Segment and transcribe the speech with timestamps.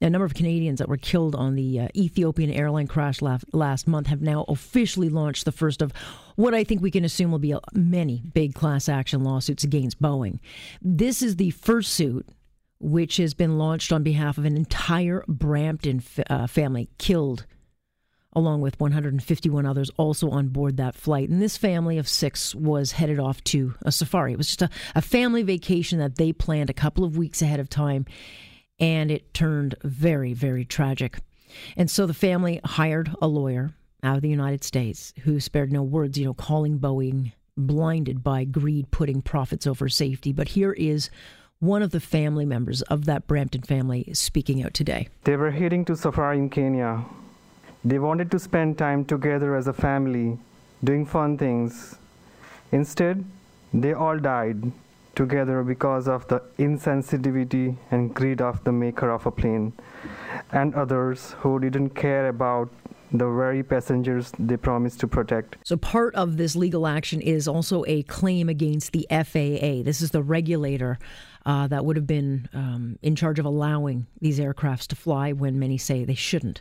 [0.00, 3.88] A number of Canadians that were killed on the uh, Ethiopian airline crash last, last
[3.88, 5.92] month have now officially launched the first of
[6.36, 10.00] what I think we can assume will be a, many big class action lawsuits against
[10.00, 10.38] Boeing.
[10.80, 12.28] This is the first suit
[12.78, 17.44] which has been launched on behalf of an entire Brampton f- uh, family killed
[18.34, 21.28] along with 151 others also on board that flight.
[21.28, 24.32] And this family of six was headed off to a safari.
[24.32, 27.58] It was just a, a family vacation that they planned a couple of weeks ahead
[27.58, 28.06] of time
[28.80, 31.18] and it turned very, very tragic.
[31.76, 35.82] And so the family hired a lawyer out of the United States who spared no
[35.82, 40.32] words, you know, calling Boeing blinded by greed, putting profits over safety.
[40.32, 41.10] But here is
[41.58, 45.08] one of the family members of that Brampton family speaking out today.
[45.24, 47.04] They were heading to safari in Kenya.
[47.84, 50.38] They wanted to spend time together as a family,
[50.84, 51.96] doing fun things.
[52.70, 53.24] Instead,
[53.74, 54.72] they all died
[55.18, 59.72] together because of the insensitivity and greed of the maker of a plane
[60.52, 62.70] and others who didn't care about
[63.10, 65.56] the very passengers they promised to protect.
[65.64, 69.82] So, part of this legal action is also a claim against the FAA.
[69.82, 70.98] This is the regulator
[71.44, 75.58] uh, that would have been um, in charge of allowing these aircrafts to fly when
[75.58, 76.60] many say they shouldn't.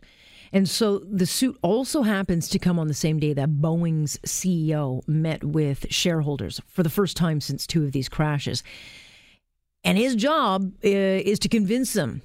[0.51, 5.07] And so the suit also happens to come on the same day that Boeing's CEO
[5.07, 8.63] met with shareholders for the first time since two of these crashes.
[9.83, 12.21] And his job uh, is to convince them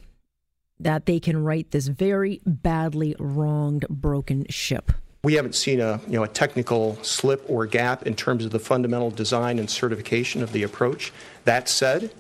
[0.81, 4.93] that they can right this very badly wronged, broken ship.
[5.25, 8.59] We haven't seen a, you know, a technical slip or gap in terms of the
[8.59, 11.13] fundamental design and certification of the approach.
[11.45, 12.13] That said,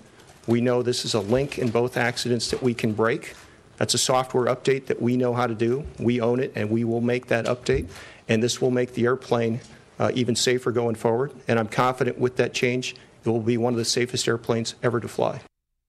[0.46, 3.34] we know this is a link in both accidents that we can break.
[3.76, 5.84] That's a software update that we know how to do.
[5.98, 7.88] We own it, and we will make that update.
[8.28, 9.60] And this will make the airplane
[9.98, 11.32] uh, even safer going forward.
[11.48, 12.94] And I'm confident with that change,
[13.24, 15.40] it will be one of the safest airplanes ever to fly.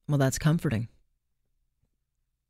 [0.07, 0.87] Well, that's comforting.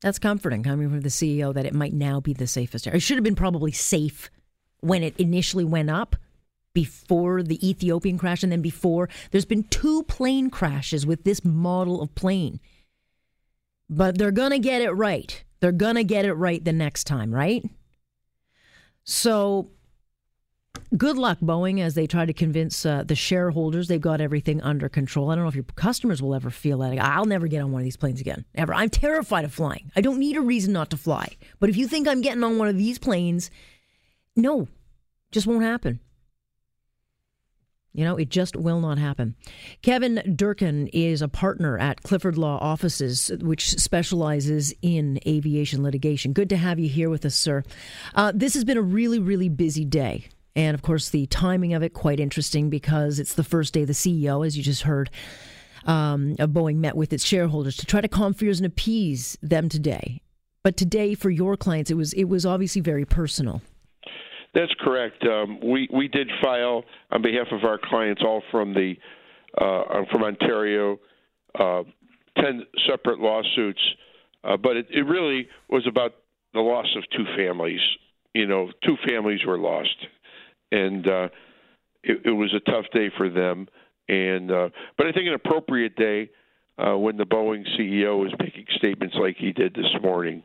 [0.02, 2.88] That's comforting coming from the CEO that it might now be the safest.
[2.88, 4.30] It should have been probably safe
[4.82, 6.18] when it initially went up
[6.74, 9.08] before the Ethiopian crash and then before.
[9.32, 12.60] There's been two plane crashes with this model of plane.
[13.96, 15.44] But they're going to get it right.
[15.60, 17.64] They're going to get it right the next time, right?
[19.04, 19.70] So
[20.98, 24.90] good luck, Boeing, as they try to convince uh, the shareholders they've got everything under
[24.90, 25.30] control.
[25.30, 26.98] I don't know if your customers will ever feel that.
[27.00, 28.46] I'll never get on one of these planes again.
[28.56, 28.74] Ever.
[28.74, 29.92] I'm terrified of flying.
[29.96, 31.38] I don't need a reason not to fly.
[31.60, 33.52] But if you think I'm getting on one of these planes,
[34.36, 34.68] no,
[35.32, 36.00] just won't happen.
[37.94, 39.36] You know, it just will not happen.
[39.84, 46.34] Kevin Durkin is a partner at Clifford Law Offices, which specializes in aviation litigation.
[46.34, 47.64] Good to have you here with us, sir.
[48.16, 50.26] Uh, this has been a really, really busy day.
[50.56, 53.94] And of course, the timing of it quite interesting because it's the first day the
[53.94, 55.12] CEO, as you just heard,
[55.86, 59.70] um, of Boeing met with its shareholders to try to calm fears and appease them
[59.70, 60.22] today.
[60.64, 63.62] But today, for your clients, it was it was obviously very personal.
[64.54, 65.24] That's correct.
[65.26, 68.96] Um, we we did file on behalf of our clients, all from the
[69.58, 71.00] uh, from Ontario,
[71.58, 71.84] uh,
[72.38, 73.82] ten separate lawsuits,
[74.44, 76.14] uh, but it, it really was about
[76.54, 77.82] the loss of two families.
[78.34, 79.96] You know, two families were lost,
[80.72, 81.30] and uh,
[82.04, 83.68] it, it was a tough day for them.
[84.08, 86.30] And uh, but I think an appropriate day
[86.78, 90.44] uh, when the Boeing CEO is making statements like he did this morning.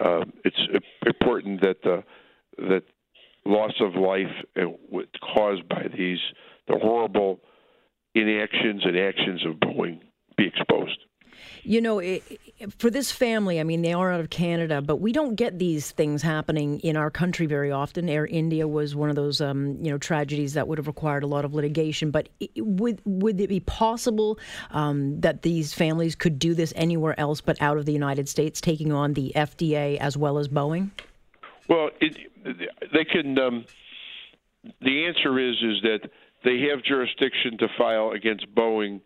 [0.00, 0.56] Uh, it's
[1.06, 2.02] important that the
[2.58, 2.82] that
[3.46, 4.32] loss of life
[5.34, 6.18] caused by these
[6.66, 7.40] the horrible
[8.14, 10.00] inactions and actions of Boeing
[10.36, 10.98] be exposed.
[11.62, 12.22] You know, it,
[12.78, 15.90] for this family, I mean, they are out of Canada, but we don't get these
[15.90, 18.08] things happening in our country very often.
[18.08, 21.26] Air India was one of those, um, you know, tragedies that would have required a
[21.26, 22.10] lot of litigation.
[22.10, 24.38] But it, would would it be possible
[24.70, 28.60] um, that these families could do this anywhere else but out of the United States,
[28.60, 30.90] taking on the FDA as well as Boeing?
[31.68, 32.16] Well, it,
[32.92, 33.38] they can.
[33.38, 33.64] Um,
[34.80, 36.10] the answer is is that
[36.44, 39.00] they have jurisdiction to file against Boeing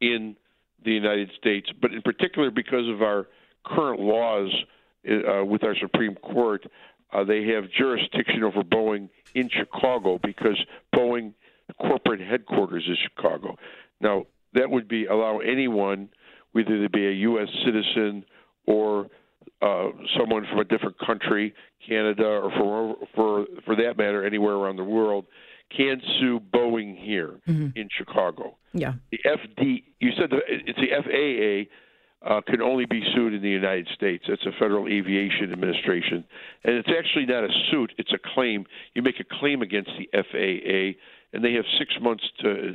[0.00, 0.36] in
[0.84, 3.26] the United States, but in particular because of our
[3.66, 4.50] current laws
[5.08, 6.64] uh, with our Supreme Court,
[7.12, 10.56] uh, they have jurisdiction over Boeing in Chicago because
[10.94, 11.34] Boeing
[11.80, 13.56] corporate headquarters is Chicago.
[14.00, 16.10] Now that would be allow anyone,
[16.52, 17.48] whether they be a U.S.
[17.64, 18.24] citizen
[18.66, 19.08] or
[19.60, 19.88] uh,
[20.18, 21.54] someone from a different country,
[21.86, 25.26] Canada, or for for for that matter, anywhere around the world,
[25.76, 27.68] can sue Boeing here Mm-hmm.
[27.76, 28.56] in Chicago.
[28.72, 28.94] Yeah.
[29.10, 31.74] The FD, you said the, it's the FAA.
[32.20, 34.24] Uh, can only be sued in the United States.
[34.28, 36.24] That's a Federal Aviation Administration,
[36.64, 38.66] and it's actually not a suit; it's a claim.
[38.94, 40.98] You make a claim against the FAA,
[41.32, 42.74] and they have six months to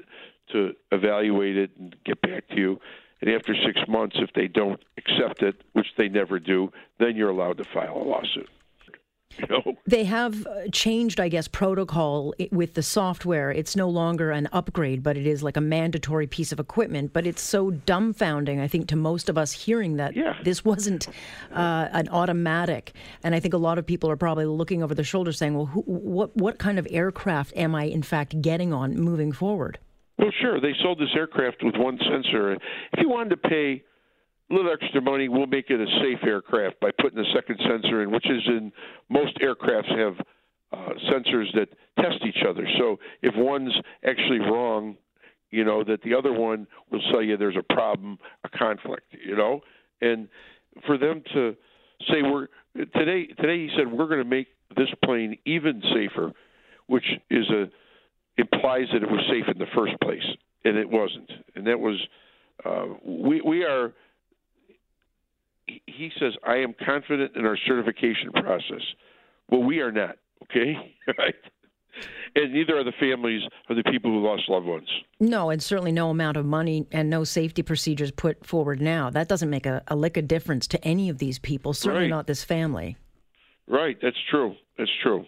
[0.54, 2.80] to evaluate it and get back to you.
[3.24, 7.30] And after six months, if they don't accept it, which they never do, then you're
[7.30, 8.50] allowed to file a lawsuit.
[9.40, 9.74] You know?
[9.88, 13.50] They have uh, changed, I guess, protocol with the software.
[13.50, 17.14] It's no longer an upgrade, but it is like a mandatory piece of equipment.
[17.14, 20.38] But it's so dumbfounding, I think, to most of us hearing that Yeah.
[20.44, 21.08] this wasn't
[21.52, 22.92] uh, an automatic.
[23.24, 25.66] And I think a lot of people are probably looking over their shoulder saying, well,
[25.66, 29.80] who, what, what kind of aircraft am I, in fact, getting on moving forward?
[30.18, 30.62] Well, sure.
[30.62, 32.54] They sold this aircraft with one sensor.
[32.54, 32.60] If
[32.98, 33.84] you wanted to pay
[34.50, 38.04] a little extra money, we'll make it a safe aircraft by putting a second sensor
[38.04, 38.72] in, which is in
[39.10, 40.16] most aircrafts have
[40.72, 41.70] uh, sensors that
[42.00, 42.68] test each other.
[42.78, 43.74] So if one's
[44.06, 44.98] actually wrong,
[45.52, 49.06] you know that the other one will tell you there's a problem, a conflict.
[49.24, 49.62] You know,
[50.02, 50.28] and
[50.88, 51.56] for them to
[52.10, 56.32] say we're today today he said we're going to make this plane even safer,
[56.88, 57.70] which is a
[58.38, 60.26] implies that it was safe in the first place,
[60.66, 61.32] and it wasn't.
[61.56, 61.98] And that was
[62.66, 63.94] uh, we we are.
[65.66, 68.82] he- says, "I am confident in our certification process."
[69.50, 70.18] Well, we are not.
[70.44, 70.74] Okay,
[71.18, 71.36] right?
[72.36, 74.90] And neither are the families of the people who lost loved ones.
[75.20, 79.12] No, and certainly no amount of money and no safety procedures put forward now.
[79.12, 82.10] That doesn't make a, a lick of difference to any of these people, certainly Right.
[82.10, 82.98] not this family.
[83.68, 83.98] Right.
[84.02, 84.56] That's true.
[84.78, 85.26] That's true.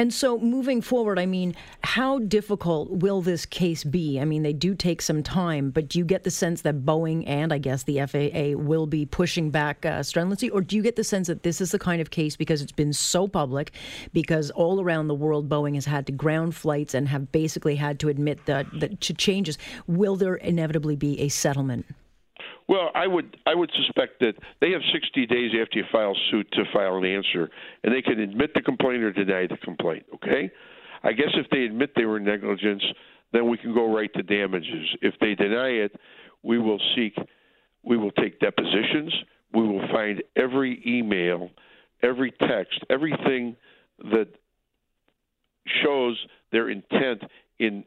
[0.00, 1.54] And so, moving forward, I mean,
[1.84, 4.18] how difficult will this case be?
[4.18, 7.22] I mean, they do take some time, but do you get the sense that Boeing
[7.26, 10.48] and I guess the FAA will be pushing back uh, strenuously?
[10.48, 12.72] Or do you get the sense that this is the kind of case because it's
[12.72, 13.72] been so public,
[14.14, 18.00] because all around the world, Boeing has had to ground flights and have basically had
[18.00, 19.58] to admit that, that to changes?
[19.86, 21.84] Will there inevitably be a settlement?
[22.70, 26.46] Well, I would I would suspect that they have 60 days after you file suit
[26.52, 27.50] to file an answer,
[27.82, 30.06] and they can admit the complaint or deny the complaint.
[30.14, 30.48] Okay,
[31.02, 32.84] I guess if they admit they were negligence,
[33.32, 34.86] then we can go right to damages.
[35.02, 35.96] If they deny it,
[36.44, 37.16] we will seek,
[37.82, 39.12] we will take depositions.
[39.52, 41.50] We will find every email,
[42.04, 43.56] every text, everything
[44.12, 44.28] that
[45.82, 46.16] shows
[46.52, 47.22] their intent
[47.58, 47.82] in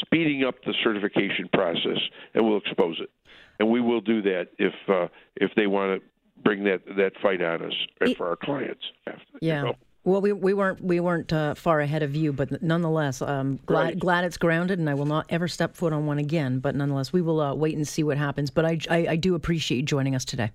[0.00, 1.98] speeding up the certification process,
[2.34, 3.10] and we'll expose it.
[3.58, 6.08] And we will do that if uh, if they want to
[6.42, 8.82] bring that that fight on us right, for our clients.
[9.06, 9.62] You Yeah.
[9.62, 9.74] know?
[10.04, 13.82] Well, we, we weren't we weren't uh, far ahead of you, but nonetheless, um, glad
[13.82, 13.98] Right.
[13.98, 16.60] glad it's grounded, and I will not ever step foot on one again.
[16.60, 18.50] But nonetheless, we will uh, wait and see what happens.
[18.50, 20.52] But I, I, I do appreciate you joining us today.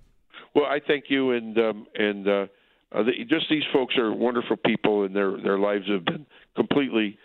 [0.55, 2.45] Well, I thank you, and um, and uh,
[2.93, 6.25] uh, the, just these folks are wonderful people, and their their lives have been
[6.55, 7.17] completely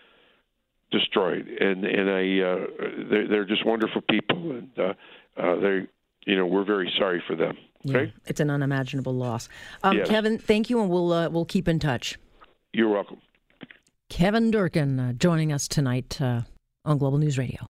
[0.90, 2.66] destroyed, and and I uh,
[3.10, 4.92] they're, they're just wonderful people, and uh,
[5.36, 5.86] uh, they
[6.26, 7.56] you know we're very sorry for them.
[7.82, 9.48] Yeah, Okay, it's an unimaginable loss.
[9.84, 10.08] Um, Yes.
[10.08, 12.18] Kevin, thank you, and we'll uh, we'll keep in touch.
[12.72, 13.18] you're welcome.
[14.08, 16.42] Kevin Durkin uh, joining us tonight uh,
[16.84, 17.60] on Global News Radio.